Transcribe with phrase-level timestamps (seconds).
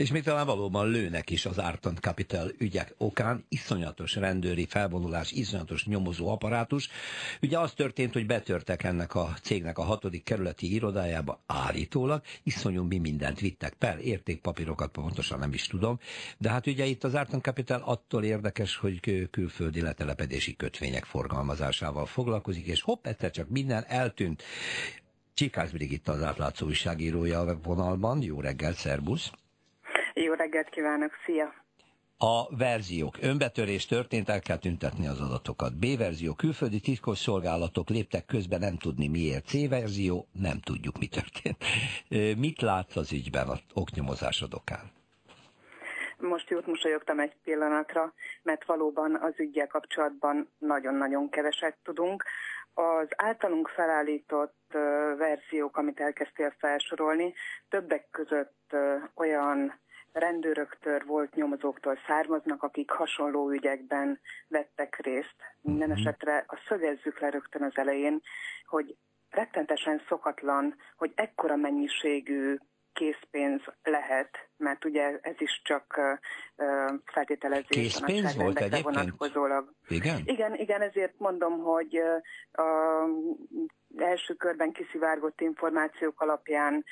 [0.00, 5.86] És még talán valóban lőnek is az Arton Capital ügyek okán, iszonyatos rendőri felvonulás, iszonyatos
[5.86, 6.88] nyomozó apparátus.
[7.42, 12.98] Ugye az történt, hogy betörtek ennek a cégnek a hatodik kerületi irodájába állítólag, iszonyú mi
[12.98, 15.98] mindent vittek per, értékpapírokat pontosan nem is tudom,
[16.38, 22.66] de hát ugye itt az Arton Capital attól érdekes, hogy külföldi letelepedési kötvények forgalmazásával foglalkozik,
[22.66, 24.42] és hopp, egyszer csak minden eltűnt.
[25.34, 28.22] Csikász Brigitta az átlátszó újságírója a vonalban.
[28.22, 29.30] Jó reggel, szerbusz!
[30.14, 31.54] Jó reggelt kívánok, szia!
[32.22, 33.16] A verziók.
[33.22, 35.78] Önbetörés történt, el kell tüntetni az adatokat.
[35.78, 36.34] B verzió.
[36.34, 39.46] Külföldi titkos szolgálatok léptek közben, nem tudni miért.
[39.46, 40.26] C verzió.
[40.32, 41.64] Nem tudjuk, mi történt.
[42.38, 44.90] Mit látsz az ügyben a oknyomozásod okán?
[46.18, 52.24] Most jót mosolyogtam egy pillanatra, mert valóban az ügyel kapcsolatban nagyon-nagyon keveset tudunk.
[52.74, 54.66] Az általunk felállított
[55.16, 57.34] verziók, amit elkezdtél felsorolni,
[57.68, 58.76] többek között
[59.14, 59.80] olyan
[60.12, 65.36] rendőröktől, volt nyomozóktól származnak, akik hasonló ügyekben vettek részt.
[65.60, 65.98] Minden mhm.
[65.98, 68.22] esetre a szögezzük le rögtön az elején,
[68.64, 68.96] hogy
[69.30, 72.56] rettentesen szokatlan, hogy ekkora mennyiségű
[72.92, 76.00] készpénz lehet, mert ugye ez is csak
[77.04, 78.84] feltételezés készpénz volt egyébként?
[78.84, 79.74] vonatkozólag.
[79.88, 80.20] Igen?
[80.24, 81.96] Igen, igen, ezért mondom, hogy
[82.52, 82.62] a
[84.00, 86.84] első körben kiszivárgott információk alapján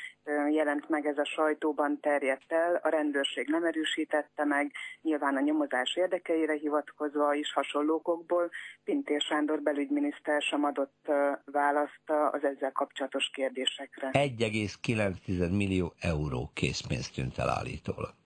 [0.51, 5.97] jelent meg ez a sajtóban, terjedt el, a rendőrség nem erősítette meg, nyilván a nyomozás
[5.97, 8.51] érdekeire hivatkozva is hasonlókokból.
[8.85, 11.07] Pintér Sándor belügyminiszter sem adott
[11.45, 14.11] választ az ezzel kapcsolatos kérdésekre.
[14.13, 18.18] 1,9 millió euró készpénzt tűnt el állítólag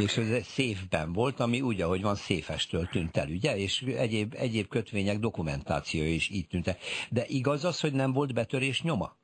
[0.00, 3.56] és ez egy széfben volt, ami úgy, ahogy van, széfestől tűnt el, ugye?
[3.56, 6.76] És egyéb, egyéb kötvények dokumentációja is így tűnt el.
[7.10, 9.16] De igaz az, hogy nem volt betörés nyoma?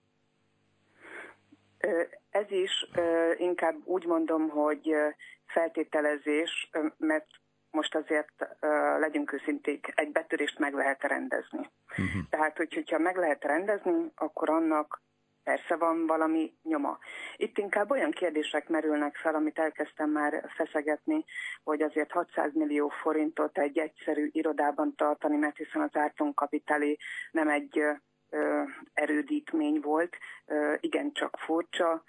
[2.30, 2.86] Ez is
[3.38, 4.94] inkább úgy mondom, hogy
[5.46, 7.26] feltételezés, mert
[7.70, 8.32] most azért
[8.98, 11.70] legyünk őszinték, egy betörést meg lehet rendezni.
[11.90, 12.22] Uh-huh.
[12.30, 15.02] Tehát, hogy, hogyha meg lehet rendezni, akkor annak
[15.46, 16.98] persze van valami nyoma.
[17.36, 21.24] Itt inkább olyan kérdések merülnek fel, amit elkezdtem már feszegetni,
[21.64, 26.98] hogy azért 600 millió forintot egy egyszerű irodában tartani, mert hiszen az Árton Kapitali
[27.30, 27.80] nem egy
[28.92, 30.16] erődítmény volt,
[30.80, 32.02] igencsak furcsa.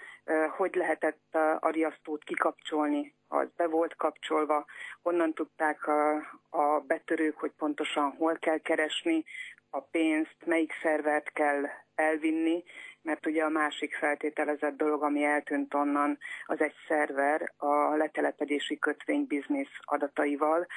[0.57, 4.65] Hogy lehetett a riasztót kikapcsolni, az be volt kapcsolva,
[5.01, 6.15] honnan tudták a,
[6.49, 9.23] a betörők, hogy pontosan hol kell keresni
[9.69, 11.65] a pénzt, melyik szervert kell
[11.95, 12.63] elvinni,
[13.07, 19.75] mert ugye a másik feltételezett dolog, ami eltűnt onnan, az egy szerver a letelepedési kötvénybiznisz
[19.81, 20.67] adataival.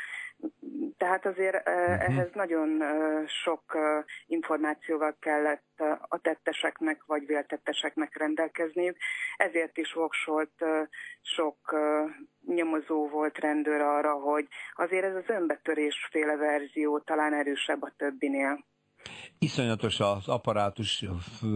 [0.96, 2.02] Tehát azért uh-huh.
[2.02, 2.82] ehhez nagyon
[3.26, 3.78] sok
[4.26, 8.96] információval kellett a tetteseknek vagy véltetteseknek rendelkezniük.
[9.36, 10.64] Ezért is voksolt
[11.22, 11.76] sok
[12.46, 18.68] nyomozó volt rendőr arra, hogy azért ez az önbetörés féle verzió talán erősebb a többinél.
[19.38, 21.04] Iszonyatos az apparátus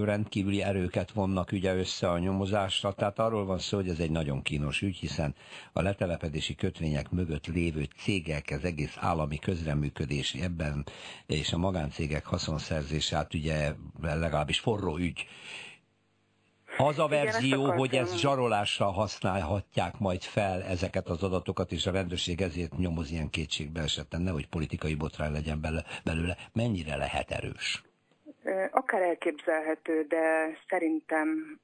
[0.03, 4.43] rendkívüli erőket vonnak ugye össze a nyomozásra, tehát arról van szó, hogy ez egy nagyon
[4.43, 5.35] kínos ügy, hiszen
[5.73, 10.87] a letelepedési kötvények mögött lévő cégek, ez egész állami közreműködés ebben,
[11.27, 15.27] és a magáncégek haszonszerzése, hát ugye legalábbis forró ügy,
[16.77, 21.91] az a verzió, Igen, hogy ez zsarolással használhatják majd fel ezeket az adatokat, és a
[21.91, 25.61] rendőrség ezért nyomoz ilyen kétségbe esetten, nehogy politikai botrány legyen
[26.05, 26.37] belőle.
[26.53, 27.83] Mennyire lehet erős?
[28.71, 31.59] Akár elképzelhető, de szerintem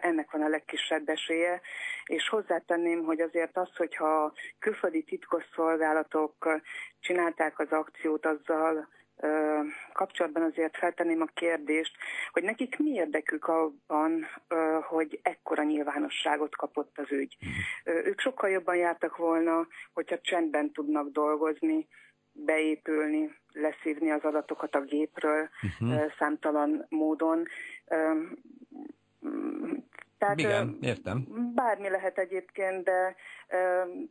[0.00, 1.60] ennek van a legkisebb esélye,
[2.04, 6.60] és hozzátenném, hogy azért az, hogyha külföldi titkosszolgálatok
[7.00, 8.88] csinálták az akciót, azzal
[9.92, 11.96] kapcsolatban azért feltenném a kérdést,
[12.32, 14.26] hogy nekik mi érdekük abban,
[14.88, 17.36] hogy ekkora nyilvánosságot kapott az ügy.
[17.84, 21.88] Ők sokkal jobban jártak volna, hogyha csendben tudnak dolgozni,
[22.32, 26.12] beépülni, leszívni az adatokat a gépről uh-huh.
[26.18, 27.46] számtalan módon.
[30.18, 31.26] Tehát, Igen, értem.
[31.54, 33.16] Bármi lehet egyébként, de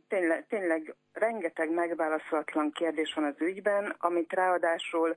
[0.08, 5.14] tényleg, tényleg rengeteg megválaszolatlan kérdés van az ügyben, amit ráadásul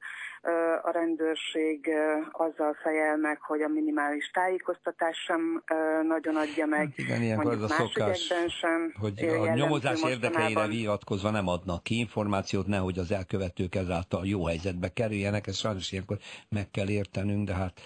[0.81, 1.89] a rendőrség
[2.31, 5.63] azzal fejel meg, hogy a minimális tájékoztatás sem
[6.01, 6.79] nagyon adja meg.
[6.79, 11.97] Hát igen, ilyenkor az a szokás, sem hogy a nyomozás érdekeire viatkozva nem adnak ki
[11.97, 16.17] információt, nehogy az elkövetők ezáltal jó helyzetbe kerüljenek, ezt sajnos ilyenkor
[16.49, 17.79] meg kell értenünk, de hát...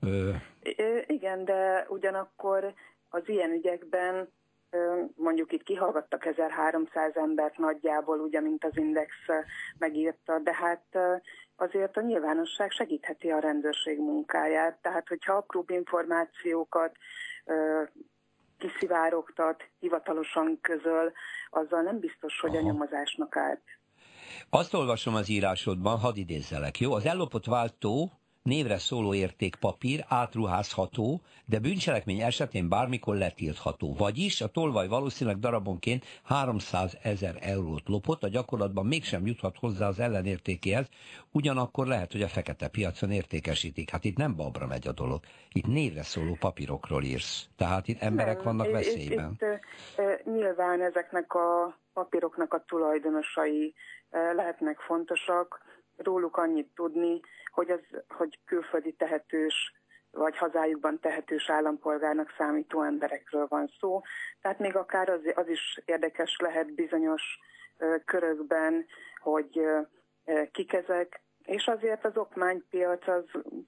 [0.00, 0.30] Ö...
[1.28, 2.74] Igen, de ugyanakkor
[3.08, 4.32] az ilyen ügyekben
[5.14, 9.10] mondjuk itt kihallgattak 1300 embert nagyjából, ugye, mint az Index
[9.78, 10.98] megírta, de hát
[11.56, 14.78] azért a nyilvánosság segítheti a rendőrség munkáját.
[14.82, 16.96] Tehát, hogyha apróbb információkat
[18.58, 21.12] kiszivárogtat, hivatalosan közöl,
[21.50, 22.58] azzal nem biztos, hogy Aha.
[22.58, 23.62] a nyomozásnak állt.
[24.50, 26.92] Azt olvasom az írásodban, hadd idézzelek, jó?
[26.92, 28.17] Az ellopott váltó
[28.48, 33.94] névre szóló értékpapír átruházható, de bűncselekmény esetén bármikor letiltható.
[33.94, 39.98] Vagyis a tolvaj valószínűleg darabonként 300 ezer eurót lopott, a gyakorlatban mégsem juthat hozzá az
[39.98, 40.86] ellenértékéhez,
[41.32, 43.90] ugyanakkor lehet, hogy a fekete piacon értékesítik.
[43.90, 45.20] Hát itt nem babra megy a dolog,
[45.52, 47.48] itt névre szóló papírokról írsz.
[47.56, 49.30] Tehát itt emberek nem, vannak veszélyben.
[49.32, 53.74] Itt, itt, uh, nyilván ezeknek a papíroknak a tulajdonosai
[54.10, 55.60] lehetnek fontosak,
[55.96, 59.72] róluk annyit tudni, hogy, az, hogy külföldi tehetős
[60.10, 64.00] vagy hazájukban tehetős állampolgárnak számító emberekről van szó.
[64.40, 67.22] Tehát még akár az, az is érdekes lehet bizonyos
[67.78, 68.86] ö, körökben,
[69.18, 69.80] hogy ö,
[70.52, 73.24] kik ezek, és azért az okmánypiac az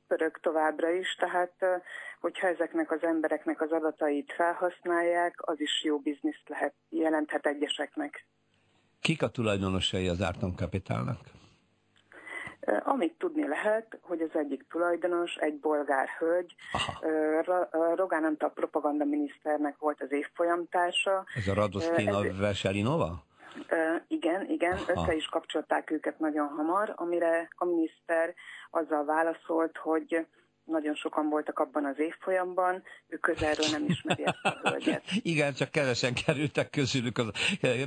[0.07, 1.53] pörög továbbra is, tehát
[2.21, 8.27] hogyha ezeknek az embereknek az adatait felhasználják, az is jó bizniszt lehet, jelenthet egyeseknek.
[9.01, 11.19] Kik a tulajdonosai az Árton Kapitálnak?
[12.85, 16.55] Amit tudni lehet, hogy az egyik tulajdonos egy bolgár hölgy,
[17.95, 21.25] Rogán Antal propaganda miniszternek volt az évfolyamtársa.
[21.35, 22.39] Ez a Radostina Ez...
[22.39, 23.25] Veselinova?
[24.09, 24.93] igen, igen, Aha.
[24.93, 28.35] össze is kapcsolták őket nagyon hamar, amire a miniszter
[28.71, 30.27] azzal válaszolt, hogy
[30.71, 35.03] nagyon sokan voltak abban az évfolyamban, ő közelről nem ismeri ezt a hölgyet.
[35.33, 37.25] Igen, csak kevesen kerültek közülük a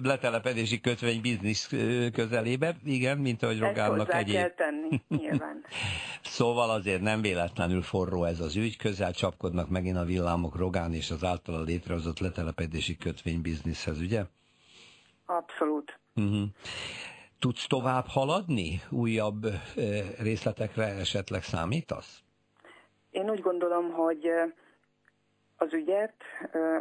[0.04, 1.70] letelepedési kötvény biznisz
[2.14, 4.36] közelébe, igen, mint ahogy Rogánnak egyéb.
[4.36, 5.66] kell tenni, nyilván.
[6.24, 11.12] szóval azért nem véletlenül forró ez az ügy, közel csapkodnak megint a villámok Rogán és
[11.12, 14.24] az általa létrehozott letelepedési kötvény bizniszhez, ugye?
[15.26, 16.00] Abszolút.
[16.16, 16.44] Uh-huh.
[17.40, 18.82] Tudsz tovább haladni?
[18.90, 19.46] Újabb
[20.18, 22.24] részletekre esetleg számítasz?
[23.14, 24.32] Én úgy gondolom, hogy
[25.58, 26.16] az ügyet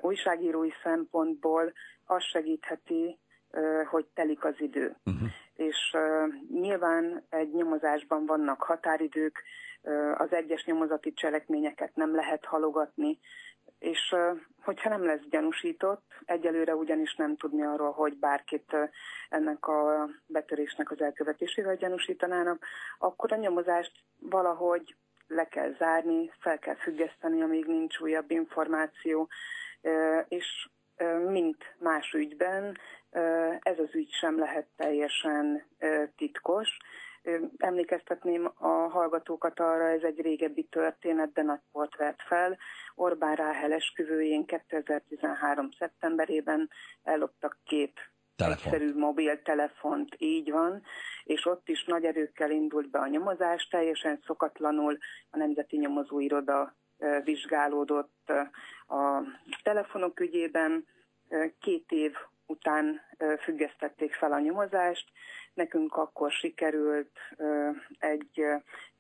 [0.01, 1.73] újságírói szempontból
[2.05, 3.19] az segítheti,
[3.91, 4.97] hogy telik az idő.
[5.05, 5.29] Uh-huh.
[5.55, 5.97] És
[6.53, 9.43] nyilván egy nyomozásban vannak határidők,
[10.15, 13.19] az egyes nyomozati cselekményeket nem lehet halogatni,
[13.79, 14.15] és
[14.63, 18.77] hogyha nem lesz gyanúsított, egyelőre ugyanis nem tudni arról, hogy bárkit
[19.29, 22.65] ennek a betörésnek az elkövetésével gyanúsítanának,
[22.99, 24.97] akkor a nyomozást valahogy
[25.35, 29.29] le kell zárni, fel kell függeszteni, amíg nincs újabb információ,
[30.29, 30.69] és
[31.29, 32.79] mint más ügyben,
[33.61, 35.65] ez az ügy sem lehet teljesen
[36.17, 36.77] titkos.
[37.57, 42.59] Emlékeztetném a hallgatókat arra, ez egy régebbi történet, de nagy port vett fel.
[42.95, 45.71] Orbán Ráhel esküvőjén 2013.
[45.79, 46.71] szeptemberében
[47.03, 48.73] elloptak két Telefon.
[48.73, 50.83] egyszerű mobiltelefont, így van,
[51.25, 54.99] és ott is nagy erőkkel indult be a nyomozás, teljesen szokatlanul
[55.31, 56.77] a Nemzeti Nyomozóiroda
[57.25, 58.33] vizsgálódott
[58.89, 59.23] a
[59.63, 60.87] telefonok ügyében,
[61.61, 62.15] két év
[62.47, 63.01] után
[63.41, 65.09] függesztették fel a nyomozást,
[65.55, 67.19] nekünk akkor sikerült
[67.99, 68.45] egy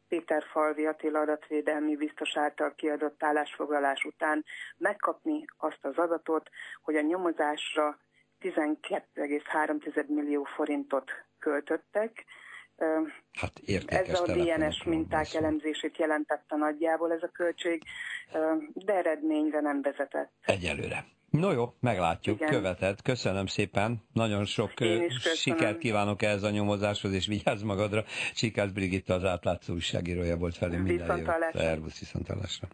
[0.09, 4.45] Péter Falvi Attila adatvédelmi biztos által kiadott állásfoglalás után
[4.77, 6.51] megkapni azt az adatot,
[6.83, 7.99] hogy a nyomozásra
[8.43, 12.25] 12,3 millió forintot költöttek.
[13.33, 13.53] Hát
[13.87, 17.83] ez a DNS minták elemzését jelentette nagyjából ez a költség,
[18.75, 20.33] de eredményre nem vezetett.
[20.45, 21.05] Egyelőre.
[21.31, 22.51] No jó, meglátjuk, Igen.
[22.51, 23.03] követed.
[23.03, 24.71] Köszönöm szépen, nagyon sok
[25.35, 28.05] sikert kívánok ehhez a nyomozáshoz, és vigyázz magadra.
[28.35, 30.77] Csikász Brigitta az átlátszó újságírója volt felé.
[30.77, 31.25] Minden jó.
[31.53, 32.69] Szervusz, viszontalásra.